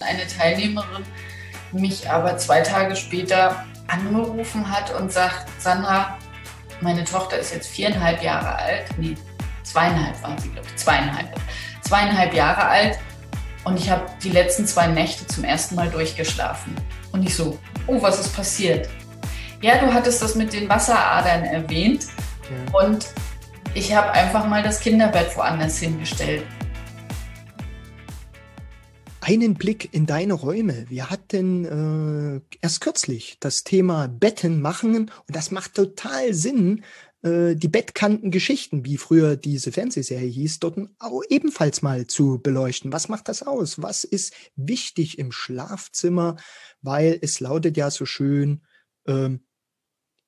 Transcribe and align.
Eine 0.00 0.26
Teilnehmerin 0.26 1.04
mich 1.72 2.08
aber 2.08 2.36
zwei 2.36 2.60
Tage 2.60 2.96
später 2.96 3.64
angerufen 3.88 4.70
hat 4.70 4.94
und 4.94 5.12
sagt, 5.12 5.48
Sandra, 5.60 6.18
meine 6.80 7.04
Tochter 7.04 7.38
ist 7.38 7.52
jetzt 7.52 7.68
viereinhalb 7.68 8.22
Jahre 8.22 8.56
alt, 8.56 8.84
nee, 8.98 9.16
zweieinhalb 9.62 10.22
waren 10.22 10.38
sie, 10.38 10.48
glaube 10.50 10.66
ich, 10.68 10.76
zweieinhalb, 10.76 11.28
zweieinhalb 11.82 12.32
Jahre 12.32 12.64
alt 12.64 12.98
und 13.64 13.78
ich 13.78 13.90
habe 13.90 14.06
die 14.22 14.30
letzten 14.30 14.66
zwei 14.66 14.86
Nächte 14.86 15.26
zum 15.26 15.44
ersten 15.44 15.74
Mal 15.74 15.90
durchgeschlafen. 15.90 16.74
Und 17.12 17.22
ich 17.22 17.34
so, 17.34 17.58
oh, 17.86 18.00
was 18.00 18.20
ist 18.20 18.34
passiert? 18.34 18.88
Ja, 19.60 19.78
du 19.78 19.92
hattest 19.92 20.22
das 20.22 20.34
mit 20.34 20.52
den 20.52 20.68
Wasseradern 20.68 21.44
erwähnt 21.44 22.06
ja. 22.44 22.78
und 22.78 23.08
ich 23.74 23.94
habe 23.94 24.12
einfach 24.12 24.46
mal 24.46 24.62
das 24.62 24.80
Kinderbett 24.80 25.36
woanders 25.36 25.78
hingestellt 25.78 26.46
einen 29.28 29.56
Blick 29.56 29.92
in 29.92 30.06
deine 30.06 30.32
Räume. 30.32 30.86
Wir 30.88 31.10
hatten 31.10 31.66
äh, 31.66 32.56
erst 32.62 32.80
kürzlich 32.80 33.36
das 33.40 33.62
Thema 33.62 34.08
Betten 34.08 34.62
machen 34.62 35.10
und 35.26 35.36
das 35.36 35.50
macht 35.50 35.74
total 35.74 36.32
Sinn, 36.32 36.82
äh, 37.22 37.54
die 37.54 37.68
Bettkantengeschichten, 37.68 38.86
wie 38.86 38.96
früher 38.96 39.36
diese 39.36 39.70
Fernsehserie 39.70 40.30
hieß, 40.30 40.60
dort 40.60 40.78
auch 40.98 41.20
ebenfalls 41.28 41.82
mal 41.82 42.06
zu 42.06 42.40
beleuchten. 42.42 42.90
Was 42.90 43.10
macht 43.10 43.28
das 43.28 43.42
aus? 43.42 43.82
Was 43.82 44.04
ist 44.04 44.32
wichtig 44.56 45.18
im 45.18 45.30
Schlafzimmer? 45.30 46.36
Weil 46.80 47.18
es 47.20 47.38
lautet 47.38 47.76
ja 47.76 47.90
so 47.90 48.06
schön, 48.06 48.62
äh, 49.04 49.28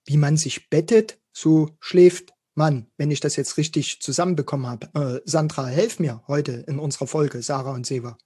wie 0.05 0.17
man 0.19 0.37
sich 0.37 0.69
bettet, 0.69 1.19
so 1.33 1.71
schläft 1.81 2.35
man, 2.55 2.91
wenn 2.99 3.11
ich 3.11 3.21
das 3.21 3.37
jetzt 3.37 3.57
richtig 3.57 4.03
zusammenbekommen 4.03 4.67
habe. 4.67 4.91
Äh, 4.93 5.23
Sandra, 5.25 5.69
helf 5.69 6.01
mir 6.01 6.23
heute 6.29 6.67
in 6.69 6.79
unserer 6.79 7.07
Folge, 7.07 7.41
Sarah 7.41 7.73
und 7.73 7.87
Seva. 7.87 8.19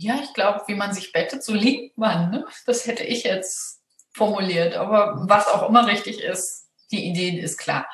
Ja, 0.00 0.14
ich 0.22 0.32
glaube, 0.32 0.62
wie 0.68 0.76
man 0.76 0.94
sich 0.94 1.12
bettet, 1.12 1.42
so 1.42 1.52
liegt 1.52 1.98
man. 1.98 2.30
Ne? 2.30 2.46
Das 2.66 2.86
hätte 2.86 3.02
ich 3.02 3.24
jetzt 3.24 3.80
formuliert. 4.12 4.76
Aber 4.76 5.24
was 5.28 5.48
auch 5.48 5.68
immer 5.68 5.88
richtig 5.88 6.22
ist, 6.22 6.68
die 6.92 7.04
Idee 7.08 7.30
ist 7.30 7.58
klar. 7.58 7.88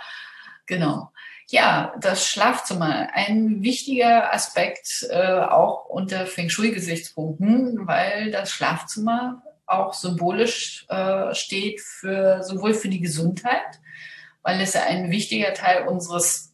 Genau. 0.67 1.11
Ja, 1.49 1.95
das 1.99 2.29
Schlafzimmer, 2.29 3.09
ein 3.15 3.63
wichtiger 3.63 4.35
Aspekt 4.35 5.07
äh, 5.09 5.33
auch 5.33 5.87
unter 5.87 6.27
Feng 6.27 6.51
Shui-Gesichtspunkten, 6.51 7.87
weil 7.87 8.31
das 8.31 8.51
Schlafzimmer 8.51 9.43
auch 9.65 9.95
symbolisch 9.95 10.85
äh, 10.91 11.35
steht 11.35 11.81
für 11.81 12.43
sowohl 12.43 12.75
für 12.75 12.91
die 12.91 13.01
Gesundheit, 13.01 13.81
weil 14.43 14.61
es 14.61 14.75
ja 14.75 14.83
ein 14.83 15.11
wichtiger 15.11 15.55
Teil 15.55 15.89
unseres 15.89 16.53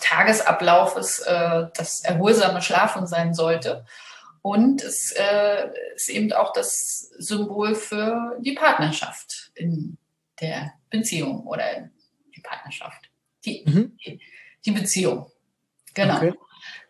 Tagesablaufes 0.00 1.20
äh, 1.20 1.66
das 1.74 2.04
erholsame 2.04 2.62
Schlafen 2.62 3.08
sein 3.08 3.34
sollte 3.34 3.84
und 4.46 4.80
es 4.84 5.10
äh, 5.10 5.70
ist 5.96 6.08
eben 6.08 6.32
auch 6.32 6.52
das 6.52 7.10
Symbol 7.18 7.74
für 7.74 8.38
die 8.38 8.52
Partnerschaft 8.52 9.50
in 9.56 9.98
der 10.40 10.72
Beziehung 10.88 11.44
oder 11.48 11.90
die 12.32 12.40
Partnerschaft. 12.42 13.10
Die, 13.44 13.64
mhm. 13.66 13.98
die 14.64 14.70
Beziehung. 14.70 15.32
Genau. 15.94 16.18
Okay. 16.18 16.34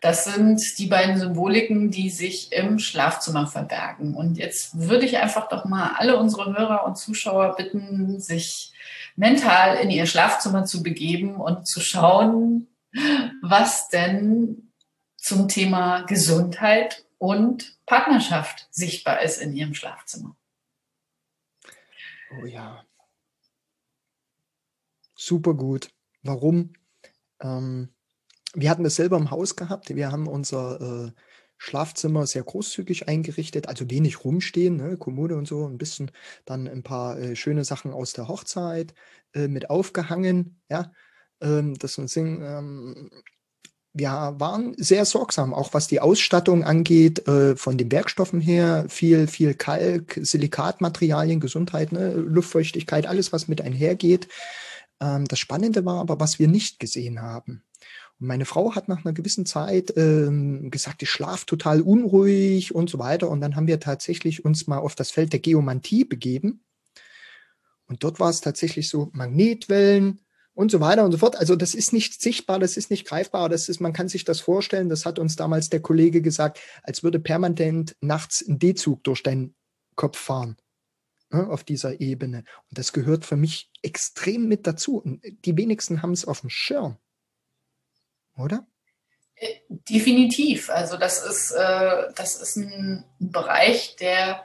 Das 0.01 0.25
sind 0.25 0.61
die 0.77 0.85
beiden 0.85 1.17
Symboliken, 1.17 1.89
die 1.89 2.11
sich 2.11 2.51
im 2.51 2.77
Schlafzimmer 2.77 3.47
verbergen. 3.47 4.13
Und 4.13 4.37
jetzt 4.37 4.77
würde 4.77 5.05
ich 5.05 5.17
einfach 5.17 5.49
doch 5.49 5.65
mal 5.65 5.95
alle 5.97 6.19
unsere 6.19 6.55
Hörer 6.55 6.85
und 6.85 6.95
Zuschauer 6.95 7.55
bitten, 7.55 8.19
sich 8.19 8.71
mental 9.15 9.77
in 9.77 9.89
ihr 9.89 10.05
Schlafzimmer 10.05 10.65
zu 10.65 10.83
begeben 10.83 11.37
und 11.37 11.65
zu 11.65 11.79
schauen, 11.79 12.67
was 13.41 13.89
denn 13.89 14.71
zum 15.15 15.47
Thema 15.47 16.03
Gesundheit 16.03 17.06
und 17.17 17.77
Partnerschaft 17.85 18.67
sichtbar 18.71 19.21
ist 19.21 19.41
in 19.41 19.53
ihrem 19.53 19.73
Schlafzimmer. 19.73 20.35
Oh 22.39 22.45
ja. 22.45 22.85
Super 25.15 25.53
gut. 25.53 25.89
Warum? 26.23 26.73
Ähm, 27.39 27.89
wir 28.53 28.69
hatten 28.69 28.83
das 28.83 28.95
selber 28.95 29.17
im 29.17 29.31
Haus 29.31 29.55
gehabt. 29.55 29.95
Wir 29.95 30.11
haben 30.11 30.27
unser 30.27 31.07
äh, 31.07 31.11
Schlafzimmer 31.57 32.27
sehr 32.27 32.43
großzügig 32.43 33.07
eingerichtet, 33.07 33.67
also 33.67 33.89
wenig 33.89 34.23
rumstehen, 34.23 34.77
ne, 34.77 34.97
Kommode 34.97 35.35
und 35.37 35.47
so, 35.47 35.65
ein 35.67 35.77
bisschen 35.77 36.11
dann 36.45 36.67
ein 36.67 36.83
paar 36.83 37.17
äh, 37.19 37.35
schöne 37.35 37.63
Sachen 37.63 37.91
aus 37.93 38.13
der 38.13 38.27
Hochzeit 38.27 38.93
äh, 39.33 39.47
mit 39.47 39.69
aufgehangen, 39.69 40.61
ja. 40.69 40.91
Ähm, 41.41 41.75
das 41.75 41.95
sind 41.95 42.41
ähm, 42.41 43.11
wir 43.93 44.35
waren 44.37 44.75
sehr 44.77 45.05
sorgsam, 45.05 45.53
auch 45.53 45.73
was 45.73 45.87
die 45.87 45.99
Ausstattung 45.99 46.63
angeht, 46.63 47.27
äh, 47.27 47.55
von 47.55 47.77
den 47.77 47.91
Werkstoffen 47.91 48.39
her, 48.39 48.85
viel, 48.89 49.27
viel 49.27 49.53
Kalk, 49.53 50.19
Silikatmaterialien, 50.21 51.39
Gesundheit, 51.39 51.91
ne, 51.91 52.13
Luftfeuchtigkeit, 52.13 53.07
alles, 53.07 53.33
was 53.33 53.47
mit 53.47 53.61
einhergeht. 53.61 54.27
Ähm, 54.99 55.25
das 55.25 55.39
Spannende 55.39 55.85
war 55.85 55.99
aber, 55.99 56.19
was 56.19 56.39
wir 56.39 56.47
nicht 56.47 56.79
gesehen 56.79 57.21
haben. 57.21 57.63
Und 58.19 58.27
meine 58.27 58.45
Frau 58.45 58.75
hat 58.75 58.87
nach 58.87 59.05
einer 59.05 59.13
gewissen 59.13 59.45
Zeit 59.45 59.93
ähm, 59.95 60.69
gesagt, 60.71 61.03
ich 61.03 61.09
schlafe 61.09 61.45
total 61.45 61.81
unruhig 61.81 62.73
und 62.73 62.89
so 62.89 62.99
weiter. 62.99 63.29
Und 63.29 63.41
dann 63.41 63.55
haben 63.55 63.67
wir 63.67 63.79
tatsächlich 63.79 64.45
uns 64.45 64.67
mal 64.67 64.79
auf 64.79 64.95
das 64.95 65.11
Feld 65.11 65.33
der 65.33 65.39
Geomantie 65.39 66.03
begeben. 66.03 66.63
Und 67.87 68.03
dort 68.03 68.19
war 68.19 68.29
es 68.29 68.41
tatsächlich 68.41 68.89
so 68.89 69.09
Magnetwellen, 69.13 70.19
und 70.57 70.71
so 70.71 70.79
weiter 70.79 71.05
und 71.05 71.11
so 71.11 71.19
fort. 71.19 71.35
Also 71.35 71.55
das 71.55 71.75
ist 71.75 71.93
nicht 71.93 72.19
sichtbar, 72.19 72.57
das 72.57 72.77
ist 72.77 72.89
nicht 72.89 73.05
greifbar, 73.07 73.47
das 73.47 73.69
ist, 73.69 73.79
man 73.79 73.93
kann 73.93 74.09
sich 74.09 74.25
das 74.25 74.39
vorstellen, 74.39 74.89
das 74.89 75.05
hat 75.05 75.19
uns 75.19 75.35
damals 75.35 75.69
der 75.69 75.81
Kollege 75.81 76.23
gesagt, 76.23 76.59
als 76.81 77.03
würde 77.03 77.19
permanent 77.19 77.95
nachts 78.01 78.41
ein 78.41 78.57
D-Zug 78.57 79.03
durch 79.03 79.21
deinen 79.21 79.55
Kopf 79.95 80.17
fahren 80.17 80.57
ne, 81.29 81.47
auf 81.47 81.63
dieser 81.63 82.01
Ebene. 82.01 82.39
Und 82.69 82.79
das 82.79 82.91
gehört 82.91 83.23
für 83.23 83.35
mich 83.35 83.69
extrem 83.83 84.47
mit 84.47 84.65
dazu. 84.65 84.97
Und 84.97 85.21
die 85.45 85.55
wenigsten 85.55 86.01
haben 86.01 86.11
es 86.11 86.25
auf 86.25 86.41
dem 86.41 86.49
Schirm. 86.49 86.97
Oder? 88.35 88.65
Äh, 89.35 89.59
definitiv. 89.69 90.71
Also 90.71 90.97
das 90.97 91.23
ist, 91.23 91.51
äh, 91.51 92.11
das 92.15 92.41
ist 92.41 92.55
ein 92.55 93.05
Bereich, 93.19 93.95
der 93.97 94.43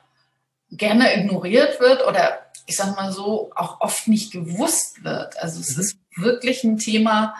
gerne 0.70 1.16
ignoriert 1.18 1.80
wird 1.80 2.06
oder 2.06 2.52
ich 2.66 2.76
sag 2.76 2.96
mal 2.96 3.12
so, 3.12 3.50
auch 3.54 3.80
oft 3.80 4.08
nicht 4.08 4.32
gewusst 4.32 5.04
wird. 5.04 5.38
Also 5.38 5.60
es 5.60 5.76
mhm. 5.76 5.82
ist 5.82 6.01
wirklich 6.16 6.64
ein 6.64 6.78
Thema, 6.78 7.34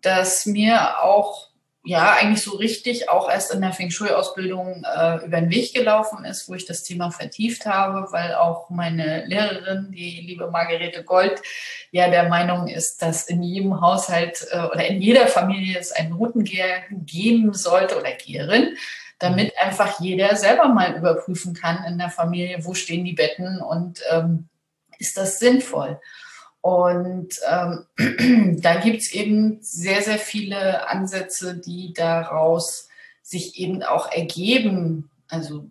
das 0.00 0.46
mir 0.46 1.02
auch 1.02 1.46
ja 1.86 2.16
eigentlich 2.20 2.42
so 2.42 2.56
richtig 2.56 3.08
auch 3.08 3.30
erst 3.30 3.54
in 3.54 3.60
der 3.60 3.72
Feng 3.72 3.90
Shui-Ausbildung 3.90 4.84
äh, 4.84 5.24
über 5.24 5.40
den 5.40 5.50
Weg 5.50 5.72
gelaufen 5.72 6.24
ist, 6.24 6.48
wo 6.48 6.54
ich 6.54 6.66
das 6.66 6.82
Thema 6.82 7.12
vertieft 7.12 7.64
habe, 7.64 8.08
weil 8.10 8.34
auch 8.34 8.70
meine 8.70 9.24
Lehrerin, 9.26 9.92
die 9.92 10.20
liebe 10.20 10.50
Margarete 10.50 11.04
Gold, 11.04 11.40
ja 11.92 12.10
der 12.10 12.28
Meinung 12.28 12.66
ist, 12.66 13.02
dass 13.02 13.28
in 13.28 13.40
jedem 13.42 13.80
Haushalt 13.80 14.48
äh, 14.50 14.58
oder 14.58 14.84
in 14.84 15.00
jeder 15.00 15.28
Familie 15.28 15.78
es 15.78 15.92
einen 15.92 16.12
Routengeher 16.12 16.82
geben 16.90 17.54
sollte 17.54 17.96
oder 17.96 18.10
Geherin, 18.12 18.76
damit 19.20 19.56
einfach 19.56 20.00
jeder 20.00 20.34
selber 20.34 20.68
mal 20.68 20.96
überprüfen 20.96 21.54
kann 21.54 21.84
in 21.84 21.98
der 21.98 22.10
Familie, 22.10 22.64
wo 22.64 22.74
stehen 22.74 23.04
die 23.04 23.12
Betten 23.12 23.60
und 23.60 24.02
ähm, 24.10 24.48
ist 24.98 25.16
das 25.16 25.38
sinnvoll? 25.38 26.00
Und 26.66 27.38
ähm, 27.48 28.58
da 28.60 28.74
gibt 28.80 29.00
es 29.00 29.12
eben 29.12 29.62
sehr, 29.62 30.02
sehr 30.02 30.18
viele 30.18 30.88
Ansätze, 30.88 31.56
die 31.56 31.92
daraus 31.94 32.88
sich 33.22 33.60
eben 33.60 33.84
auch 33.84 34.10
ergeben. 34.10 35.08
Also 35.28 35.70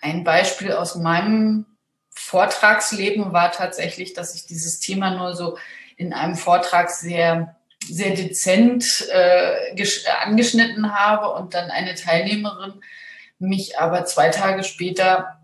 ein 0.00 0.24
Beispiel 0.24 0.72
aus 0.72 0.96
meinem 0.96 1.64
Vortragsleben 2.10 3.32
war 3.32 3.52
tatsächlich, 3.52 4.14
dass 4.14 4.34
ich 4.34 4.46
dieses 4.46 4.80
Thema 4.80 5.12
nur 5.12 5.36
so 5.36 5.58
in 5.96 6.12
einem 6.12 6.34
Vortrag 6.34 6.90
sehr, 6.90 7.54
sehr 7.88 8.16
dezent 8.16 9.06
äh, 9.12 9.76
angeschnitten 10.24 10.92
habe 10.92 11.34
und 11.40 11.54
dann 11.54 11.70
eine 11.70 11.94
Teilnehmerin 11.94 12.80
mich 13.38 13.78
aber 13.78 14.04
zwei 14.06 14.30
Tage 14.30 14.64
später 14.64 15.38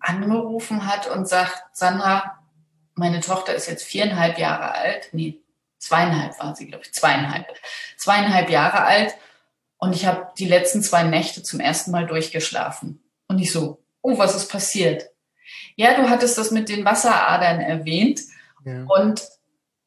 angerufen 0.00 0.84
hat 0.84 1.06
und 1.06 1.28
sagt, 1.28 1.62
Sandra, 1.76 2.41
meine 2.94 3.20
Tochter 3.20 3.54
ist 3.54 3.68
jetzt 3.68 3.84
viereinhalb 3.84 4.38
Jahre 4.38 4.74
alt, 4.74 5.08
nee, 5.12 5.38
zweieinhalb 5.78 6.38
war 6.38 6.54
sie, 6.54 6.68
glaube 6.68 6.84
ich, 6.84 6.92
zweieinhalb, 6.92 7.46
zweieinhalb 7.96 8.50
Jahre 8.50 8.84
alt 8.84 9.14
und 9.78 9.94
ich 9.94 10.06
habe 10.06 10.28
die 10.38 10.46
letzten 10.46 10.82
zwei 10.82 11.02
Nächte 11.02 11.42
zum 11.42 11.60
ersten 11.60 11.90
Mal 11.90 12.06
durchgeschlafen. 12.06 13.02
Und 13.26 13.38
ich 13.38 13.50
so, 13.50 13.82
oh, 14.00 14.18
was 14.18 14.36
ist 14.36 14.50
passiert? 14.50 15.10
Ja, 15.74 15.94
du 15.94 16.08
hattest 16.08 16.38
das 16.38 16.50
mit 16.50 16.68
den 16.68 16.84
Wasseradern 16.84 17.60
erwähnt 17.60 18.20
ja. 18.64 18.84
und 18.84 19.22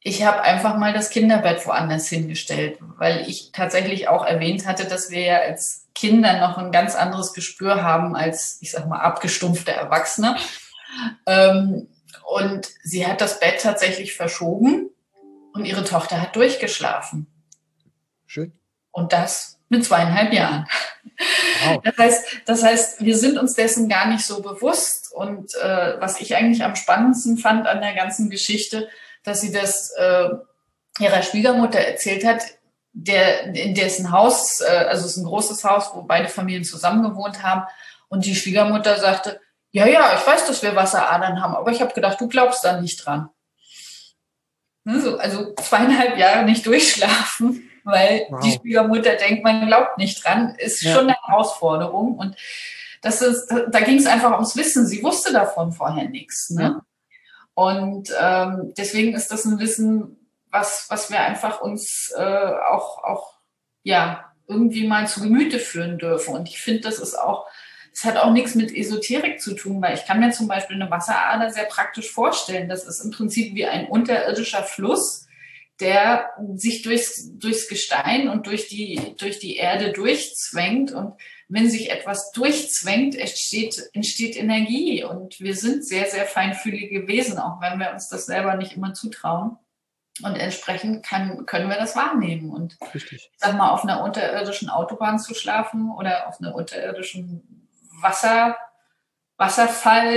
ich 0.00 0.24
habe 0.24 0.42
einfach 0.42 0.76
mal 0.76 0.92
das 0.92 1.10
Kinderbett 1.10 1.66
woanders 1.66 2.08
hingestellt, 2.08 2.78
weil 2.80 3.28
ich 3.28 3.50
tatsächlich 3.52 4.06
auch 4.06 4.24
erwähnt 4.24 4.66
hatte, 4.66 4.84
dass 4.84 5.10
wir 5.10 5.20
ja 5.20 5.38
als 5.38 5.88
Kinder 5.96 6.38
noch 6.38 6.58
ein 6.58 6.70
ganz 6.70 6.94
anderes 6.94 7.32
Gespür 7.32 7.82
haben 7.82 8.14
als, 8.14 8.58
ich 8.60 8.70
sag 8.70 8.86
mal, 8.86 9.00
abgestumpfte 9.00 9.72
Erwachsene. 9.72 10.36
Ähm, 11.26 11.88
und 12.24 12.68
sie 12.82 13.06
hat 13.06 13.20
das 13.20 13.40
Bett 13.40 13.60
tatsächlich 13.60 14.14
verschoben 14.14 14.90
und 15.52 15.64
ihre 15.64 15.84
Tochter 15.84 16.20
hat 16.20 16.36
durchgeschlafen. 16.36 17.26
Schön. 18.26 18.52
Und 18.90 19.12
das 19.12 19.58
Mit 19.68 19.84
zweieinhalb 19.84 20.32
Jahren. 20.32 20.66
Wow. 21.64 21.80
Das, 21.82 21.96
heißt, 21.96 22.26
das 22.44 22.62
heißt, 22.62 23.00
wir 23.00 23.16
sind 23.16 23.38
uns 23.38 23.54
dessen 23.54 23.88
gar 23.88 24.06
nicht 24.06 24.24
so 24.24 24.42
bewusst. 24.42 25.12
Und 25.12 25.54
äh, 25.54 26.00
was 26.00 26.20
ich 26.20 26.36
eigentlich 26.36 26.62
am 26.62 26.76
spannendsten 26.76 27.38
fand 27.38 27.66
an 27.66 27.80
der 27.80 27.94
ganzen 27.94 28.30
Geschichte, 28.30 28.88
dass 29.24 29.40
sie 29.40 29.50
das 29.50 29.90
äh, 29.96 30.28
ihrer 31.00 31.22
Schwiegermutter 31.22 31.80
erzählt 31.80 32.24
hat, 32.24 32.42
der, 32.92 33.54
in 33.54 33.74
dessen 33.74 34.12
Haus, 34.12 34.60
äh, 34.60 34.66
also 34.66 35.04
es 35.04 35.12
ist 35.12 35.16
ein 35.16 35.24
großes 35.24 35.64
Haus, 35.64 35.90
wo 35.94 36.02
beide 36.02 36.28
Familien 36.28 36.64
zusammen 36.64 37.02
gewohnt 37.02 37.42
haben. 37.42 37.62
Und 38.08 38.24
die 38.24 38.36
Schwiegermutter 38.36 38.98
sagte, 38.98 39.40
ja, 39.76 39.86
ja, 39.86 40.16
ich 40.18 40.26
weiß, 40.26 40.46
dass 40.46 40.62
wir 40.62 40.74
Wasseradern 40.74 41.42
haben, 41.42 41.54
aber 41.54 41.70
ich 41.70 41.82
habe 41.82 41.92
gedacht, 41.92 42.18
du 42.18 42.28
glaubst 42.28 42.64
da 42.64 42.80
nicht 42.80 43.04
dran. 43.04 43.28
Ne, 44.84 44.98
so, 45.02 45.18
also 45.18 45.52
zweieinhalb 45.54 46.16
Jahre 46.16 46.46
nicht 46.46 46.64
durchschlafen, 46.64 47.68
weil 47.84 48.26
wow. 48.30 48.40
die 48.40 48.52
Schwiegermutter 48.52 49.16
denkt, 49.16 49.44
man 49.44 49.66
glaubt 49.66 49.98
nicht 49.98 50.24
dran, 50.24 50.54
ist 50.54 50.80
ja. 50.80 50.94
schon 50.94 51.10
eine 51.10 51.16
Herausforderung. 51.20 52.16
Und 52.16 52.36
das 53.02 53.20
ist, 53.20 53.48
da 53.68 53.80
ging 53.80 53.98
es 53.98 54.06
einfach 54.06 54.32
ums 54.32 54.56
Wissen. 54.56 54.86
Sie 54.86 55.02
wusste 55.02 55.34
davon 55.34 55.72
vorher 55.72 56.08
nichts. 56.08 56.48
Ne? 56.48 56.62
Ja. 56.62 56.80
Und 57.52 58.10
ähm, 58.18 58.72
deswegen 58.78 59.14
ist 59.14 59.30
das 59.30 59.44
ein 59.44 59.58
Wissen, 59.58 60.26
was, 60.50 60.86
was 60.88 61.10
wir 61.10 61.20
einfach 61.20 61.60
uns 61.60 62.14
äh, 62.16 62.52
auch, 62.70 63.04
auch 63.04 63.34
ja, 63.82 64.32
irgendwie 64.46 64.86
mal 64.86 65.06
zu 65.06 65.20
Gemüte 65.20 65.58
führen 65.58 65.98
dürfen. 65.98 66.34
Und 66.34 66.48
ich 66.48 66.62
finde, 66.62 66.80
das 66.80 66.98
ist 66.98 67.14
auch 67.14 67.46
es 67.96 68.04
hat 68.04 68.18
auch 68.18 68.30
nichts 68.30 68.54
mit 68.54 68.76
Esoterik 68.76 69.40
zu 69.40 69.54
tun, 69.54 69.80
weil 69.80 69.94
ich 69.94 70.04
kann 70.04 70.20
mir 70.20 70.30
zum 70.30 70.48
Beispiel 70.48 70.76
eine 70.76 70.90
Wasserader 70.90 71.50
sehr 71.50 71.64
praktisch 71.64 72.10
vorstellen. 72.10 72.68
Das 72.68 72.84
ist 72.84 73.00
im 73.00 73.10
Prinzip 73.10 73.54
wie 73.54 73.64
ein 73.64 73.88
unterirdischer 73.88 74.64
Fluss, 74.64 75.26
der 75.80 76.28
sich 76.56 76.82
durchs, 76.82 77.30
durchs 77.38 77.68
Gestein 77.68 78.28
und 78.28 78.48
durch 78.48 78.68
die, 78.68 79.14
durch 79.16 79.38
die 79.38 79.56
Erde 79.56 79.92
durchzwängt. 79.92 80.92
Und 80.92 81.14
wenn 81.48 81.70
sich 81.70 81.90
etwas 81.90 82.32
durchzwängt, 82.32 83.16
entsteht, 83.16 83.88
entsteht 83.94 84.36
Energie. 84.36 85.02
Und 85.02 85.40
wir 85.40 85.54
sind 85.54 85.82
sehr, 85.82 86.04
sehr 86.04 86.26
feinfühlige 86.26 87.08
Wesen, 87.08 87.38
auch 87.38 87.62
wenn 87.62 87.78
wir 87.78 87.92
uns 87.92 88.10
das 88.10 88.26
selber 88.26 88.56
nicht 88.56 88.74
immer 88.76 88.92
zutrauen. 88.92 89.56
Und 90.22 90.34
entsprechend 90.34 91.02
kann, 91.02 91.46
können 91.46 91.70
wir 91.70 91.78
das 91.78 91.96
wahrnehmen. 91.96 92.50
Und 92.50 92.76
Richtig. 92.92 93.30
ich 93.32 93.38
sag 93.38 93.56
mal, 93.56 93.70
auf 93.70 93.84
einer 93.84 94.04
unterirdischen 94.04 94.68
Autobahn 94.68 95.18
zu 95.18 95.34
schlafen 95.34 95.90
oder 95.90 96.28
auf 96.28 96.40
einer 96.40 96.54
unterirdischen 96.54 97.55
Wasser, 98.00 98.56
Wasserfall 99.36 100.14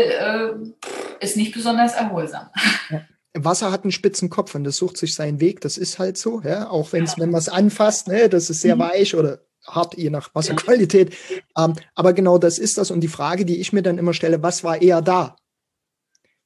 äh, 1.19 1.23
ist 1.23 1.37
nicht 1.37 1.53
besonders 1.53 1.93
erholsam. 1.93 2.49
Ja. 2.89 3.01
Wasser 3.35 3.71
hat 3.71 3.83
einen 3.83 3.91
spitzen 3.91 4.29
Kopf 4.29 4.55
und 4.55 4.63
das 4.63 4.77
sucht 4.77 4.97
sich 4.97 5.13
seinen 5.13 5.39
Weg. 5.39 5.61
Das 5.61 5.77
ist 5.77 5.99
halt 5.99 6.17
so, 6.17 6.41
ja. 6.41 6.69
Auch 6.69 6.93
wenn 6.93 7.03
es, 7.03 7.11
ja. 7.11 7.23
wenn 7.23 7.31
man 7.31 7.39
es 7.39 7.49
anfasst, 7.49 8.07
ne, 8.07 8.29
das 8.29 8.49
ist 8.49 8.61
sehr 8.61 8.75
mhm. 8.75 8.81
weich 8.81 9.15
oder 9.15 9.41
hart, 9.65 9.97
je 9.97 10.09
nach 10.09 10.33
Wasserqualität. 10.33 11.15
Ähm, 11.57 11.73
aber 11.95 12.13
genau 12.13 12.37
das 12.37 12.57
ist 12.57 12.77
das. 12.77 12.91
Und 12.91 13.01
die 13.01 13.07
Frage, 13.07 13.45
die 13.45 13.59
ich 13.59 13.73
mir 13.73 13.83
dann 13.83 13.97
immer 13.97 14.13
stelle, 14.13 14.41
was 14.41 14.63
war 14.63 14.81
eher 14.81 15.01
da? 15.01 15.35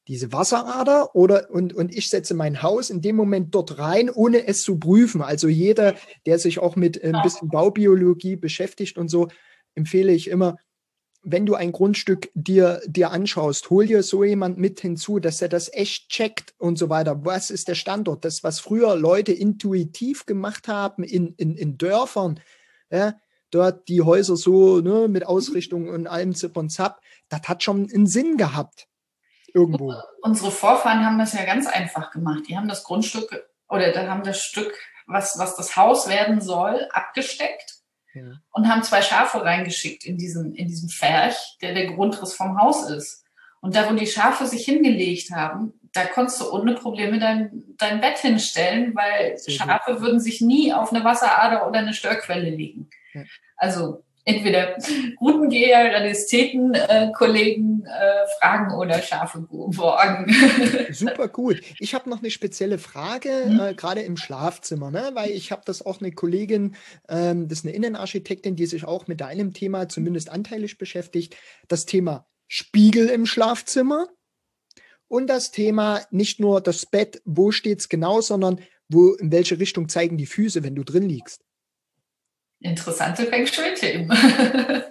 Diese 0.10 0.34
Wasserader 0.34 1.16
oder 1.16 1.50
und, 1.50 1.74
und 1.74 1.96
ich 1.96 2.10
setze 2.10 2.34
mein 2.34 2.62
Haus 2.62 2.90
in 2.90 3.02
dem 3.02 3.16
Moment 3.16 3.56
dort 3.56 3.80
rein, 3.80 4.10
ohne 4.10 4.46
es 4.48 4.62
zu 4.62 4.78
prüfen. 4.78 5.22
Also 5.22 5.48
jeder, 5.48 5.96
der 6.26 6.40
sich 6.40 6.60
auch 6.60 6.76
mit 6.76 7.02
äh, 7.02 7.14
ein 7.14 7.22
bisschen 7.22 7.48
Baubiologie 7.50 8.36
beschäftigt 8.36 8.98
und 8.98 9.08
so, 9.08 9.30
empfehle 9.76 10.12
ich 10.12 10.30
immer, 10.30 10.58
wenn 11.24 11.46
du 11.46 11.56
ein 11.56 11.72
Grundstück 11.72 12.30
dir, 12.34 12.82
dir 12.86 13.12
anschaust, 13.12 13.70
hol 13.70 13.88
dir 13.88 14.04
so 14.04 14.24
jemand 14.24 14.58
mit 14.58 14.82
hinzu, 14.82 15.20
dass 15.20 15.42
er 15.42 15.50
das 15.50 15.72
echt 15.74 16.10
checkt 16.10 16.54
und 16.58 16.78
so 16.78 16.90
weiter. 16.90 17.26
Was 17.26 17.50
ist 17.50 17.70
der 17.70 17.76
Standort? 17.76 18.26
Das, 18.26 18.44
was 18.44 18.60
früher 18.60 18.96
Leute 18.96 19.32
intuitiv 19.32 20.26
gemacht 20.26 20.68
haben 20.68 21.04
in, 21.04 21.34
in, 21.36 21.56
in 21.56 21.78
Dörfern, 21.78 22.42
ja, 22.90 23.16
dort 23.52 23.88
die 23.88 24.02
Häuser 24.02 24.36
so 24.36 24.82
ne, 24.82 25.08
mit 25.08 25.26
Ausrichtung 25.26 25.88
und 25.88 26.08
allem 26.08 26.36
Zip 26.36 26.58
und 26.58 26.70
Zap, 26.70 27.02
das 27.30 27.42
hat 27.48 27.64
schon 27.64 27.90
einen 27.94 28.08
Sinn 28.08 28.38
gehabt. 28.38 28.88
Irgendwo. 29.54 29.94
Unsere 30.22 30.52
Vorfahren 30.52 31.06
haben 31.06 31.20
das 31.20 31.34
ja 31.34 31.46
ganz 31.46 31.68
einfach 31.68 32.12
gemacht. 32.12 32.44
Die 32.50 32.58
haben 32.58 32.68
das 32.68 32.84
Grundstück 32.84 33.48
oder 33.70 33.92
da 33.92 34.08
haben 34.08 34.24
das 34.24 34.42
Stück, 34.42 34.74
was, 35.06 35.38
was 35.38 35.56
das 35.56 35.76
Haus 35.78 36.10
werden 36.10 36.42
soll, 36.42 36.88
abgesteckt 36.92 37.83
und 38.52 38.70
haben 38.70 38.84
zwei 38.84 39.02
Schafe 39.02 39.44
reingeschickt 39.44 40.06
in 40.06 40.18
diesen, 40.18 40.54
in 40.56 40.68
diesen 40.68 40.90
Pferch, 40.90 41.58
der 41.62 41.74
der 41.74 41.94
Grundriss 41.94 42.34
vom 42.34 42.60
Haus 42.60 42.90
ist. 42.90 43.26
Und 43.62 43.76
da, 43.76 43.90
wo 43.90 43.96
die 43.96 44.08
Schafe 44.08 44.46
sich 44.46 44.66
hingelegt 44.66 45.32
haben, 45.32 45.74
da 45.94 46.06
konntest 46.06 46.42
du 46.42 46.52
ohne 46.52 46.74
Probleme 46.74 47.20
dein, 47.20 47.64
dein 47.78 48.02
Bett 48.02 48.18
hinstellen, 48.18 48.94
weil 48.96 49.38
Schafe 49.48 50.02
würden 50.02 50.20
sich 50.20 50.42
nie 50.42 50.74
auf 50.74 50.92
eine 50.92 51.04
Wasserader 51.04 51.68
oder 51.68 51.80
eine 51.80 51.94
Störquelle 51.94 52.50
legen. 52.50 52.90
Ja. 53.14 53.22
Also 53.56 54.04
entweder 54.26 54.78
Routengeher, 55.20 55.94
Radistäten-Kollegen 55.94 57.84
äh, 57.86 57.90
äh, 57.90 58.28
fragen 58.40 58.74
oder 58.74 59.02
Schafe 59.02 59.46
borgen. 59.50 60.34
Super 60.92 61.28
gut. 61.28 61.62
Ich 61.80 61.94
habe 61.94 62.10
noch 62.10 62.20
eine 62.20 62.32
spezielle 62.32 62.78
Frage, 62.78 63.30
mhm. 63.48 63.60
äh, 63.60 63.74
gerade 63.74 64.02
im 64.02 64.18
Schlafzimmer, 64.18 64.92
ne? 64.92 65.12
weil 65.14 65.32
ich 65.32 65.52
habe 65.52 65.64
das 65.66 65.86
auch 65.86 66.00
eine 66.00 66.12
Kollegin, 66.12 66.76
ähm, 67.10 67.48
das 67.48 67.60
ist 67.60 67.66
eine 67.66 67.76
Innenarchitektin, 67.76 68.56
die 68.56 68.66
sich 68.66 68.86
auch 68.86 69.08
mit 69.08 69.22
deinem 69.22 69.54
Thema 69.54 69.90
zumindest 69.90 70.30
anteilig 70.30 70.78
beschäftigt. 70.78 71.36
Das 71.68 71.86
Thema 71.86 72.26
Spiegel 72.48 73.10
im 73.10 73.26
Schlafzimmer 73.26 74.08
und 75.08 75.28
das 75.28 75.52
Thema 75.52 76.02
nicht 76.12 76.40
nur 76.40 76.62
das 76.62 76.86
Bett, 76.86 77.22
wo 77.26 77.52
steht 77.52 77.80
es 77.80 77.90
genau, 77.90 78.22
sondern 78.22 78.62
wo, 78.88 79.14
in 79.14 79.32
welche 79.32 79.60
Richtung 79.60 79.90
zeigen 79.90 80.18
die 80.18 80.26
Füße, 80.26 80.64
wenn 80.64 80.76
du 80.76 80.84
drin 80.84 81.04
liegst 81.04 81.42
interessante 82.64 83.26
Feng 83.26 83.46
Shui-Themen. 83.46 84.12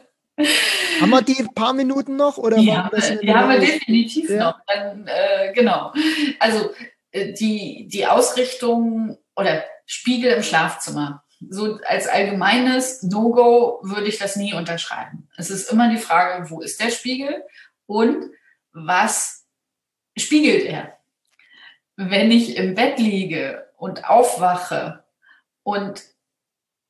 Haben 1.00 1.10
wir 1.10 1.22
die 1.22 1.46
paar 1.54 1.72
Minuten 1.72 2.16
noch? 2.16 2.38
Oder 2.38 2.56
haben, 2.56 2.90
die 3.22 3.34
haben 3.34 3.50
wir 3.50 3.58
definitiv 3.58 4.30
ja. 4.30 4.44
noch. 4.44 4.60
Dann, 4.66 5.06
äh, 5.06 5.52
genau. 5.52 5.92
Also 6.38 6.70
äh, 7.10 7.32
die, 7.32 7.88
die 7.88 8.06
Ausrichtung 8.06 9.18
oder 9.36 9.64
Spiegel 9.86 10.32
im 10.32 10.42
Schlafzimmer. 10.42 11.24
So 11.50 11.78
als 11.86 12.06
allgemeines 12.06 13.02
No-Go 13.02 13.80
würde 13.82 14.06
ich 14.06 14.18
das 14.18 14.36
nie 14.36 14.54
unterschreiben. 14.54 15.28
Es 15.36 15.50
ist 15.50 15.70
immer 15.70 15.90
die 15.90 15.98
Frage, 15.98 16.48
wo 16.50 16.60
ist 16.60 16.80
der 16.80 16.90
Spiegel 16.90 17.42
und 17.86 18.30
was 18.72 19.44
spiegelt 20.16 20.64
er? 20.64 20.96
Wenn 21.96 22.30
ich 22.30 22.56
im 22.56 22.74
Bett 22.74 22.98
liege 22.98 23.68
und 23.76 24.08
aufwache 24.08 25.04
und 25.62 26.02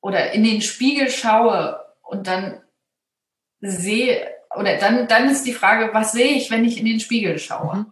oder 0.03 0.33
in 0.33 0.43
den 0.43 0.61
Spiegel 0.61 1.09
schaue 1.09 1.81
und 2.01 2.27
dann 2.27 2.61
sehe, 3.61 4.27
oder 4.53 4.77
dann, 4.77 5.07
dann 5.07 5.29
ist 5.29 5.45
die 5.45 5.53
Frage, 5.53 5.91
was 5.93 6.11
sehe 6.11 6.33
ich, 6.33 6.51
wenn 6.51 6.65
ich 6.65 6.77
in 6.77 6.85
den 6.85 6.99
Spiegel 6.99 7.39
schaue? 7.39 7.77
Mhm. 7.77 7.91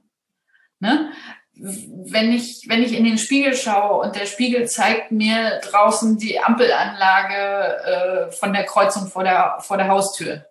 Ne? 0.79 1.11
Wenn 1.53 2.33
ich, 2.33 2.65
wenn 2.67 2.83
ich 2.83 2.97
in 2.97 3.05
den 3.05 3.17
Spiegel 3.17 3.55
schaue 3.55 4.01
und 4.01 4.17
der 4.17 4.25
Spiegel 4.25 4.67
zeigt 4.67 5.13
mir 5.13 5.61
draußen 5.63 6.17
die 6.17 6.37
Ampelanlage 6.41 8.27
äh, 8.27 8.31
von 8.33 8.51
der 8.51 8.65
Kreuzung 8.65 9.07
vor 9.07 9.23
der, 9.23 9.59
vor 9.61 9.77
der 9.77 9.87
Haustür, 9.87 10.47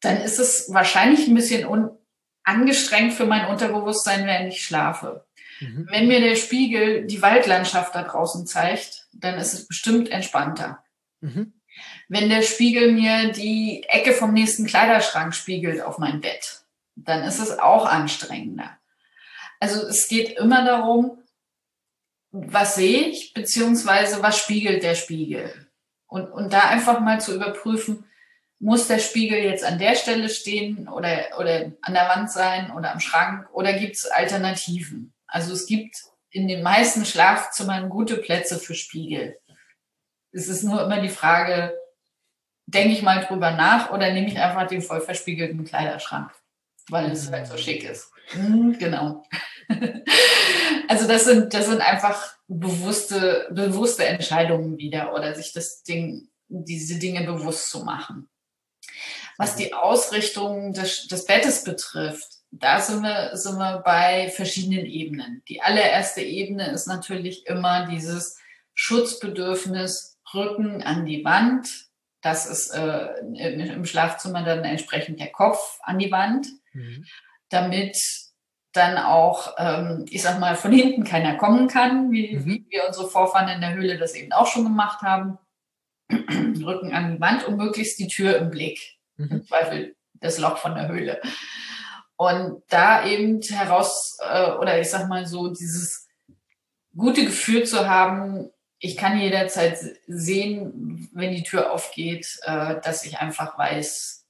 dann 0.00 0.16
ist 0.16 0.38
es 0.38 0.72
wahrscheinlich 0.72 1.28
ein 1.28 1.34
bisschen 1.34 1.66
un 1.66 1.90
angestrengt 2.44 3.12
für 3.12 3.26
mein 3.26 3.46
Unterbewusstsein, 3.48 4.26
wenn 4.26 4.48
ich 4.48 4.64
schlafe. 4.64 5.26
Mhm. 5.62 5.86
Wenn 5.90 6.08
mir 6.08 6.20
der 6.20 6.36
Spiegel 6.36 7.06
die 7.06 7.22
Waldlandschaft 7.22 7.94
da 7.94 8.02
draußen 8.02 8.46
zeigt, 8.46 9.06
dann 9.12 9.38
ist 9.38 9.54
es 9.54 9.68
bestimmt 9.68 10.10
entspannter. 10.10 10.82
Mhm. 11.20 11.52
Wenn 12.08 12.28
der 12.28 12.42
Spiegel 12.42 12.92
mir 12.92 13.32
die 13.32 13.84
Ecke 13.88 14.12
vom 14.12 14.32
nächsten 14.32 14.66
Kleiderschrank 14.66 15.34
spiegelt 15.34 15.80
auf 15.80 15.98
mein 15.98 16.20
Bett, 16.20 16.62
dann 16.96 17.22
ist 17.22 17.38
es 17.38 17.58
auch 17.58 17.86
anstrengender. 17.86 18.76
Also 19.60 19.86
es 19.86 20.08
geht 20.08 20.36
immer 20.38 20.64
darum, 20.64 21.22
was 22.32 22.74
sehe 22.74 23.08
ich, 23.08 23.32
beziehungsweise 23.32 24.22
was 24.22 24.38
spiegelt 24.38 24.82
der 24.82 24.94
Spiegel? 24.94 25.68
Und, 26.06 26.30
und 26.30 26.52
da 26.52 26.68
einfach 26.68 27.00
mal 27.00 27.20
zu 27.20 27.34
überprüfen, 27.34 28.04
muss 28.58 28.86
der 28.86 28.98
Spiegel 28.98 29.38
jetzt 29.38 29.64
an 29.64 29.78
der 29.78 29.94
Stelle 29.94 30.28
stehen 30.28 30.88
oder, 30.88 31.38
oder 31.38 31.72
an 31.82 31.94
der 31.94 32.08
Wand 32.08 32.30
sein 32.30 32.70
oder 32.72 32.92
am 32.92 33.00
Schrank 33.00 33.48
oder 33.52 33.72
gibt 33.72 33.96
es 33.96 34.06
Alternativen? 34.06 35.11
Also 35.32 35.54
es 35.54 35.66
gibt 35.66 35.96
in 36.30 36.46
den 36.46 36.62
meisten 36.62 37.06
Schlafzimmern 37.06 37.88
gute 37.88 38.18
Plätze 38.18 38.58
für 38.58 38.74
Spiegel. 38.74 39.38
Es 40.30 40.48
ist 40.48 40.62
nur 40.62 40.82
immer 40.82 41.00
die 41.00 41.08
Frage, 41.08 41.74
denke 42.66 42.92
ich 42.92 43.02
mal 43.02 43.24
drüber 43.24 43.50
nach 43.52 43.90
oder 43.90 44.12
nehme 44.12 44.28
ich 44.28 44.38
einfach 44.38 44.66
den 44.66 44.82
voll 44.82 45.00
verspiegelten 45.00 45.64
Kleiderschrank, 45.64 46.30
weil 46.88 47.10
es 47.10 47.30
halt 47.30 47.46
so 47.46 47.56
schick 47.56 47.82
ist. 47.82 48.10
Mhm, 48.34 48.78
genau. 48.78 49.24
Also 50.88 51.08
das 51.08 51.24
sind, 51.24 51.54
das 51.54 51.66
sind 51.66 51.80
einfach 51.80 52.36
bewusste, 52.48 53.48
bewusste 53.50 54.04
Entscheidungen 54.04 54.76
wieder 54.76 55.14
oder 55.14 55.34
sich 55.34 55.54
das 55.54 55.82
Ding, 55.84 56.28
diese 56.48 56.98
Dinge 56.98 57.24
bewusst 57.24 57.70
zu 57.70 57.84
machen. 57.84 58.28
Was 59.38 59.56
die 59.56 59.72
Ausrichtung 59.72 60.74
des, 60.74 61.06
des 61.06 61.24
Bettes 61.24 61.64
betrifft, 61.64 62.41
da 62.52 62.80
sind 62.80 63.02
wir, 63.02 63.36
sind 63.36 63.56
wir 63.56 63.78
bei 63.78 64.28
verschiedenen 64.28 64.84
Ebenen. 64.84 65.42
Die 65.48 65.62
allererste 65.62 66.20
Ebene 66.20 66.70
ist 66.70 66.86
natürlich 66.86 67.46
immer 67.46 67.86
dieses 67.86 68.38
Schutzbedürfnis, 68.74 70.20
Rücken 70.34 70.82
an 70.82 71.06
die 71.06 71.24
Wand. 71.24 71.68
Das 72.20 72.46
ist 72.46 72.70
äh, 72.70 73.08
im 73.20 73.84
Schlafzimmer 73.84 74.44
dann 74.44 74.64
entsprechend 74.64 75.18
der 75.18 75.32
Kopf 75.32 75.78
an 75.82 75.98
die 75.98 76.12
Wand, 76.12 76.46
mhm. 76.72 77.06
damit 77.48 77.98
dann 78.72 78.96
auch, 78.96 79.54
ähm, 79.58 80.06
ich 80.10 80.22
sag 80.22 80.38
mal, 80.38 80.54
von 80.54 80.72
hinten 80.72 81.04
keiner 81.04 81.36
kommen 81.36 81.68
kann, 81.68 82.10
wie, 82.12 82.36
mhm. 82.36 82.46
wie 82.46 82.66
wir 82.68 82.86
unsere 82.86 83.08
Vorfahren 83.08 83.48
in 83.48 83.60
der 83.60 83.74
Höhle 83.74 83.98
das 83.98 84.14
eben 84.14 84.32
auch 84.32 84.46
schon 84.46 84.64
gemacht 84.64 85.02
haben. 85.02 85.38
Rücken 86.10 86.92
an 86.92 87.14
die 87.14 87.20
Wand 87.20 87.44
und 87.44 87.56
möglichst 87.56 87.98
die 87.98 88.08
Tür 88.08 88.36
im 88.36 88.50
Blick. 88.50 88.98
Mhm. 89.16 89.30
Im 89.30 89.46
Zweifel 89.46 89.96
das 90.14 90.38
Loch 90.38 90.58
von 90.58 90.74
der 90.74 90.88
Höhle. 90.88 91.20
Und 92.22 92.62
da 92.68 93.04
eben 93.04 93.42
heraus, 93.42 94.16
äh, 94.20 94.52
oder 94.52 94.80
ich 94.80 94.88
sag 94.88 95.08
mal 95.08 95.26
so, 95.26 95.48
dieses 95.48 96.06
gute 96.96 97.24
Gefühl 97.24 97.64
zu 97.64 97.88
haben, 97.88 98.48
ich 98.78 98.96
kann 98.96 99.18
jederzeit 99.18 99.76
sehen, 100.06 101.10
wenn 101.12 101.34
die 101.34 101.42
Tür 101.42 101.72
aufgeht, 101.72 102.38
äh, 102.42 102.80
dass 102.80 103.04
ich 103.04 103.18
einfach 103.18 103.58
weiß, 103.58 104.24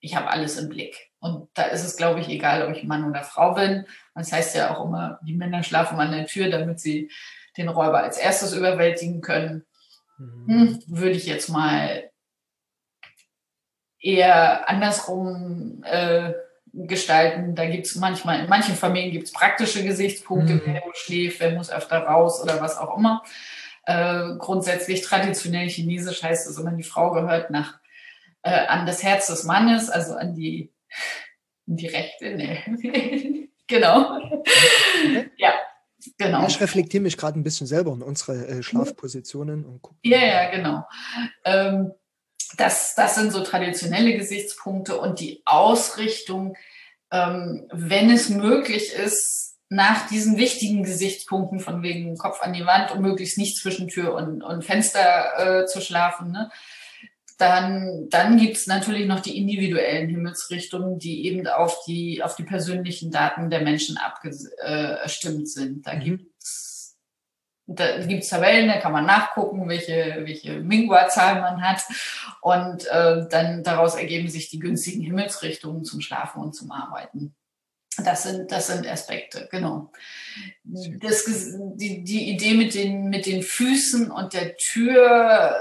ich 0.00 0.16
habe 0.16 0.30
alles 0.30 0.56
im 0.56 0.70
Blick. 0.70 1.10
Und 1.18 1.50
da 1.52 1.64
ist 1.64 1.84
es, 1.84 1.98
glaube 1.98 2.20
ich, 2.20 2.30
egal, 2.30 2.66
ob 2.66 2.74
ich 2.74 2.84
Mann 2.84 3.04
oder 3.06 3.22
Frau 3.22 3.52
bin. 3.52 3.84
Das 4.14 4.32
heißt 4.32 4.56
ja 4.56 4.74
auch 4.74 4.86
immer, 4.86 5.20
die 5.22 5.34
Männer 5.34 5.62
schlafen 5.62 6.00
an 6.00 6.12
der 6.12 6.24
Tür, 6.24 6.48
damit 6.48 6.80
sie 6.80 7.10
den 7.58 7.68
Räuber 7.68 7.98
als 7.98 8.16
erstes 8.16 8.54
überwältigen 8.54 9.20
können. 9.20 9.66
Mhm. 10.16 10.46
Hm, 10.48 10.82
würde 10.86 11.16
ich 11.16 11.26
jetzt 11.26 11.50
mal 11.50 12.10
eher 14.00 14.70
andersrum 14.70 15.82
äh, 15.84 16.32
gestalten. 16.76 17.54
Da 17.54 17.66
gibt 17.66 17.86
es 17.86 17.96
manchmal, 17.96 18.40
in 18.40 18.48
manchen 18.48 18.74
Familien 18.74 19.12
gibt 19.12 19.26
es 19.26 19.32
praktische 19.32 19.82
Gesichtspunkte, 19.82 20.54
mhm. 20.54 20.62
wer 20.64 20.82
schläft, 20.94 21.40
wer 21.40 21.52
muss 21.52 21.70
öfter 21.70 21.98
raus 21.98 22.42
oder 22.42 22.60
was 22.60 22.76
auch 22.76 22.96
immer. 22.98 23.22
Äh, 23.84 24.36
grundsätzlich 24.38 25.02
traditionell 25.02 25.68
chinesisch 25.68 26.22
heißt 26.22 26.48
es 26.48 26.58
immer, 26.58 26.72
die 26.72 26.82
Frau 26.82 27.12
gehört 27.12 27.50
nach 27.50 27.78
äh, 28.42 28.66
an 28.66 28.86
das 28.86 29.02
Herz 29.02 29.28
des 29.28 29.44
Mannes, 29.44 29.90
also 29.90 30.14
an 30.14 30.34
die, 30.34 30.72
an 31.68 31.76
die 31.76 31.86
Rechte. 31.86 32.34
Nee. 32.36 33.48
genau. 33.66 34.18
ja. 35.36 35.54
Genau. 36.18 36.46
Ich 36.46 36.60
reflektiere 36.60 37.02
mich 37.02 37.16
gerade 37.16 37.38
ein 37.38 37.42
bisschen 37.42 37.66
selber 37.66 37.92
in 37.92 38.02
unsere 38.02 38.46
äh, 38.46 38.62
Schlafpositionen 38.62 39.64
und 39.64 39.82
gucke. 39.82 39.98
Ja, 40.04 40.24
ja, 40.24 40.50
genau. 40.50 40.84
Ähm, 41.44 41.92
das, 42.56 42.94
das 42.94 43.14
sind 43.14 43.32
so 43.32 43.42
traditionelle 43.42 44.16
Gesichtspunkte 44.16 44.98
und 44.98 45.20
die 45.20 45.42
Ausrichtung, 45.44 46.56
ähm, 47.10 47.66
wenn 47.72 48.10
es 48.10 48.28
möglich 48.28 48.92
ist, 48.92 49.56
nach 49.68 50.06
diesen 50.08 50.36
wichtigen 50.36 50.84
Gesichtspunkten 50.84 51.58
von 51.58 51.82
wegen 51.82 52.16
Kopf 52.16 52.40
an 52.40 52.52
die 52.52 52.66
Wand 52.66 52.92
und 52.92 53.02
möglichst 53.02 53.36
nicht 53.36 53.56
zwischen 53.56 53.88
Tür 53.88 54.14
und, 54.14 54.42
und 54.42 54.64
Fenster 54.64 55.62
äh, 55.62 55.66
zu 55.66 55.80
schlafen, 55.80 56.30
ne? 56.30 56.50
dann, 57.38 58.08
dann 58.08 58.38
gibt 58.38 58.56
es 58.56 58.66
natürlich 58.66 59.06
noch 59.06 59.20
die 59.20 59.36
individuellen 59.36 60.08
Himmelsrichtungen, 60.08 60.98
die 60.98 61.26
eben 61.26 61.46
auf 61.46 61.84
die, 61.86 62.22
auf 62.22 62.36
die 62.36 62.44
persönlichen 62.44 63.10
Daten 63.10 63.50
der 63.50 63.60
Menschen 63.60 63.98
abgestimmt 63.98 65.42
äh, 65.42 65.46
sind. 65.46 65.86
Da 65.86 65.94
mhm. 65.94 66.00
Da 67.66 67.98
gibt 67.98 68.22
es 68.22 68.28
Tabellen, 68.28 68.68
da 68.68 68.78
kann 68.78 68.92
man 68.92 69.06
nachgucken, 69.06 69.68
welche, 69.68 70.20
welche 70.20 70.60
Mingua-Zahl 70.60 71.40
man 71.40 71.62
hat. 71.62 71.82
Und 72.40 72.86
äh, 72.86 73.26
dann 73.28 73.64
daraus 73.64 73.96
ergeben 73.96 74.28
sich 74.28 74.50
die 74.50 74.60
günstigen 74.60 75.02
Himmelsrichtungen 75.02 75.84
zum 75.84 76.00
Schlafen 76.00 76.42
und 76.42 76.54
zum 76.54 76.70
Arbeiten. 76.70 77.34
Das 78.04 78.24
sind, 78.24 78.52
das 78.52 78.66
sind 78.68 78.86
Aspekte, 78.86 79.48
genau. 79.50 79.90
Das, 80.64 81.24
die, 81.24 82.04
die 82.04 82.30
Idee 82.30 82.54
mit 82.54 82.74
den, 82.74 83.08
mit 83.08 83.26
den 83.26 83.42
Füßen 83.42 84.10
und 84.10 84.34
der 84.34 84.56
Tür 84.56 85.56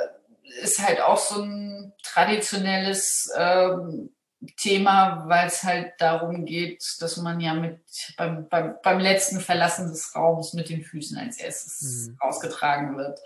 ist 0.62 0.86
halt 0.86 1.02
auch 1.02 1.18
so 1.18 1.42
ein 1.42 1.94
traditionelles 2.04 3.32
ähm, 3.38 4.15
Thema, 4.58 5.24
weil 5.28 5.48
es 5.48 5.64
halt 5.64 5.94
darum 6.00 6.46
geht, 6.46 6.84
dass 7.00 7.18
man 7.18 7.40
ja 7.40 7.54
mit 7.54 7.80
beim, 8.18 8.48
beim, 8.50 8.76
beim 8.84 9.00
letzten 9.00 9.40
Verlassen 9.40 9.88
des 9.88 10.16
Raums 10.16 10.54
mit 10.54 10.70
den 10.70 10.84
Füßen 10.84 11.18
als 11.18 11.38
erstes 11.38 12.08
mhm. 12.10 12.18
ausgetragen 12.20 12.98
wird. 12.98 13.20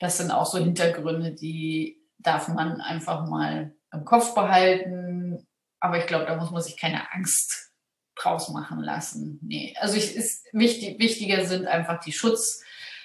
Das 0.00 0.18
sind 0.18 0.30
auch 0.30 0.46
so 0.46 0.58
Hintergründe, 0.58 1.32
die 1.32 2.02
darf 2.18 2.48
man 2.48 2.80
einfach 2.80 3.26
mal 3.26 3.74
im 3.92 4.04
Kopf 4.04 4.34
behalten. 4.34 5.46
Aber 5.80 5.98
ich 5.98 6.06
glaube, 6.06 6.26
da 6.26 6.36
muss 6.36 6.50
man 6.50 6.62
sich 6.62 6.76
keine 6.76 7.12
Angst 7.12 7.72
draus 8.14 8.48
machen 8.48 8.80
lassen. 8.80 9.38
Nee, 9.42 9.74
also 9.80 9.96
ich, 9.96 10.14
ist 10.14 10.46
wichtig, 10.52 10.98
wichtiger 10.98 11.44
sind 11.44 11.66
einfach 11.66 12.00
die 12.00 12.12
Schutz, 12.12 12.62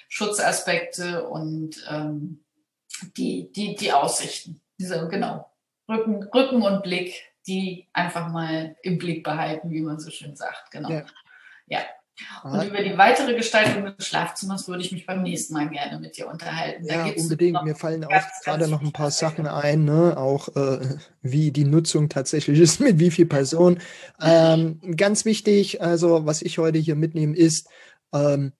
Schutzaspekte 0.08 1.28
und 1.28 1.84
ähm, 1.90 2.44
die, 3.16 3.50
die, 3.52 3.74
die 3.74 3.92
Aussichten. 3.92 4.60
Diese, 4.78 5.08
genau. 5.08 5.50
Rücken, 5.88 6.22
Rücken 6.34 6.62
und 6.62 6.82
Blick 6.82 7.27
die 7.48 7.88
einfach 7.92 8.28
mal 8.28 8.76
im 8.82 8.98
Blick 8.98 9.24
behalten, 9.24 9.70
wie 9.70 9.80
man 9.80 9.98
so 9.98 10.10
schön 10.10 10.36
sagt. 10.36 10.70
Genau. 10.70 10.90
Ja. 10.90 11.04
ja. 11.66 11.80
Und 12.42 12.62
über 12.66 12.82
die 12.82 12.98
weitere 12.98 13.34
Gestaltung 13.34 13.84
des 13.84 14.06
Schlafzimmers 14.06 14.66
würde 14.66 14.82
ich 14.82 14.90
mich 14.90 15.06
beim 15.06 15.22
nächsten 15.22 15.54
Mal 15.54 15.68
gerne 15.68 16.00
mit 16.00 16.16
dir 16.16 16.28
unterhalten. 16.28 16.86
Da 16.86 17.06
ja, 17.06 17.14
unbedingt. 17.14 17.62
Mir 17.62 17.76
fallen 17.76 18.04
auch 18.04 18.10
gerade 18.44 18.68
noch 18.68 18.82
ein 18.82 18.92
paar 18.92 19.10
Sachen 19.10 19.46
ein, 19.46 19.84
ne? 19.84 20.16
auch 20.16 20.48
äh, 20.56 20.96
wie 21.22 21.52
die 21.52 21.64
Nutzung 21.64 22.08
tatsächlich 22.08 22.58
ist, 22.60 22.80
mit 22.80 22.98
wie 22.98 23.10
viel 23.10 23.26
Personen. 23.26 23.80
Ähm, 24.20 24.80
ganz 24.96 25.24
wichtig, 25.24 25.80
also 25.80 26.26
was 26.26 26.42
ich 26.42 26.58
heute 26.58 26.78
hier 26.78 26.96
mitnehme, 26.96 27.36
ist, 27.36 27.68
ähm, 28.12 28.52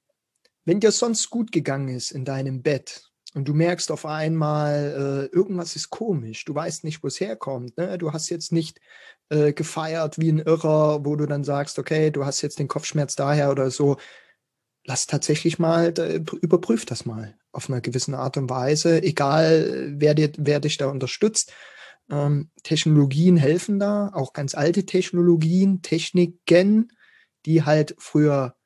wenn 0.64 0.80
dir 0.80 0.92
sonst 0.92 1.30
gut 1.30 1.50
gegangen 1.50 1.88
ist 1.88 2.12
in 2.12 2.24
deinem 2.24 2.62
Bett, 2.62 3.07
und 3.38 3.46
du 3.46 3.54
merkst 3.54 3.92
auf 3.92 4.04
einmal, 4.04 5.28
äh, 5.30 5.36
irgendwas 5.36 5.76
ist 5.76 5.90
komisch. 5.90 6.44
Du 6.44 6.56
weißt 6.56 6.82
nicht, 6.82 7.04
wo 7.04 7.06
es 7.06 7.20
herkommt. 7.20 7.76
Ne? 7.76 7.96
Du 7.96 8.12
hast 8.12 8.30
jetzt 8.30 8.50
nicht 8.50 8.80
äh, 9.28 9.52
gefeiert 9.52 10.18
wie 10.18 10.32
ein 10.32 10.40
Irrer, 10.40 11.04
wo 11.04 11.14
du 11.14 11.24
dann 11.24 11.44
sagst, 11.44 11.78
okay, 11.78 12.10
du 12.10 12.26
hast 12.26 12.42
jetzt 12.42 12.58
den 12.58 12.66
Kopfschmerz 12.66 13.14
daher 13.14 13.52
oder 13.52 13.70
so. 13.70 13.96
Lass 14.84 15.06
tatsächlich 15.06 15.60
mal, 15.60 15.94
überprüf 16.40 16.84
das 16.84 17.06
mal 17.06 17.38
auf 17.52 17.70
einer 17.70 17.80
gewissen 17.80 18.14
Art 18.14 18.36
und 18.38 18.50
Weise, 18.50 19.04
egal 19.04 19.94
wer, 19.96 20.14
dir, 20.14 20.32
wer 20.36 20.58
dich 20.58 20.76
da 20.76 20.88
unterstützt. 20.88 21.52
Ähm, 22.10 22.50
Technologien 22.64 23.36
helfen 23.36 23.78
da, 23.78 24.10
auch 24.14 24.32
ganz 24.32 24.56
alte 24.56 24.84
Technologien, 24.84 25.80
Techniken, 25.82 26.88
die 27.46 27.62
halt 27.62 27.94
früher 27.98 28.56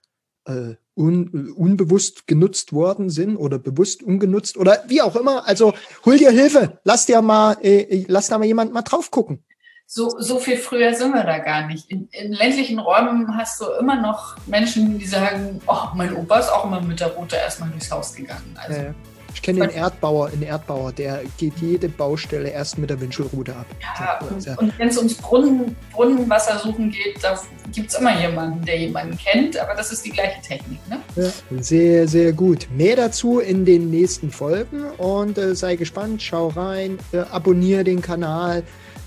äh, 0.47 0.77
un, 0.95 1.53
unbewusst 1.53 2.27
genutzt 2.27 2.73
worden 2.73 3.11
sind 3.11 3.37
oder 3.37 3.59
bewusst 3.59 4.03
ungenutzt 4.03 4.57
oder 4.57 4.85
wie 4.89 5.03
auch 5.03 5.17
immer. 5.17 5.47
Also 5.47 5.75
hol 6.05 6.19
dir 6.19 6.31
Hilfe, 6.31 6.79
lass 6.85 7.07
dir 7.07 7.23
mal, 7.23 7.57
äh, 7.63 8.05
lass 8.09 8.29
da 8.29 8.39
mal 8.39 8.45
jemand 8.45 8.73
mal 8.73 8.83
drauf 8.83 9.11
gucken. 9.11 9.43
So, 9.87 10.09
so 10.19 10.39
viel 10.39 10.57
früher 10.57 10.95
sind 10.95 11.13
wir 11.13 11.25
da 11.25 11.39
gar 11.39 11.67
nicht. 11.67 11.91
In, 11.91 12.09
in 12.13 12.33
ländlichen 12.33 12.79
Räumen 12.79 13.37
hast 13.37 13.61
du 13.61 13.67
immer 13.79 14.01
noch 14.01 14.37
Menschen, 14.47 14.99
die 14.99 15.07
sagen, 15.07 15.61
oh, 15.67 15.89
mein 15.95 16.17
Opa 16.17 16.39
ist 16.39 16.49
auch 16.49 16.65
immer 16.65 16.81
mit 16.81 17.01
der 17.01 17.09
Route 17.09 17.37
erstmal 17.37 17.69
durchs 17.71 17.91
Haus 17.91 18.15
gegangen. 18.15 18.57
Also, 18.57 18.81
ja, 18.81 18.95
ich 19.35 19.43
kenne 19.43 19.61
den 19.61 19.71
Erdbauer, 19.71 20.29
einen 20.29 20.43
Erdbauer, 20.43 20.93
der 20.93 21.23
geht 21.39 21.55
jede 21.61 21.89
Baustelle 21.89 22.51
erst 22.51 22.79
mit 22.79 22.91
der 22.91 23.01
Wünschelrute 23.01 23.55
ab. 23.55 23.67
Ja, 23.81 24.19
und, 24.27 24.45
ja. 24.45 24.59
und 24.59 24.79
wenn 24.79 24.89
es 24.89 24.99
ums 24.99 25.15
Brunnen, 25.15 25.77
Brunnenwasser 25.93 26.59
suchen 26.59 26.91
geht, 26.91 27.23
da 27.23 27.41
gibt 27.73 27.91
es 27.91 27.99
immer 27.99 28.19
jemanden, 28.21 28.65
der 28.65 28.79
jemanden 28.79 29.19
kennt, 29.19 29.57
aber 29.59 29.75
das 29.75 29.93
ist 29.93 30.05
die 30.05 30.11
gleiche 30.11 30.41
Technik. 30.43 30.79
Ne? 30.89 31.01
Ja, 31.17 31.61
sehr, 31.61 32.09
sehr 32.09 32.33
gut. 32.33 32.69
Mehr 32.77 32.97
dazu 32.97 33.41
in 33.41 33.65
den 33.65 33.91
nächsten 33.91 34.31
Folgen 34.31 34.85
und 34.99 35.39
äh, 35.39 35.55
sei 35.55 35.77
gespannt, 35.77 36.23
schau 36.23 36.49
rein, 36.49 36.99
äh, 37.13 37.19
abonniere 37.19 37.85
den 37.85 38.03
Kanal, 38.03 38.63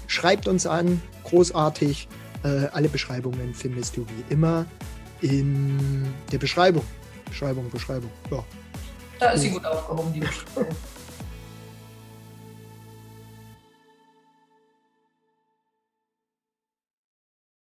schreibt 0.07 0.47
uns 0.47 0.65
an, 0.65 1.01
großartig. 1.23 2.07
Äh, 2.43 2.67
alle 2.73 2.89
Beschreibungen 2.89 3.53
findest 3.53 3.97
du 3.97 4.01
wie 4.01 4.33
immer 4.33 4.65
in 5.21 6.05
der 6.31 6.37
Beschreibung. 6.37 6.83
Beschreibung, 7.27 7.69
Beschreibung. 7.69 8.11
Ja. 8.31 8.43
Da 9.19 9.31
ist 9.31 9.41
sie 9.41 9.49
gut 9.49 9.65
aufgehoben, 9.65 10.13
die 10.13 10.19
Beschreibung. 10.19 10.75